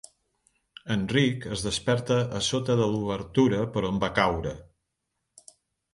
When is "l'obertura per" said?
2.95-3.87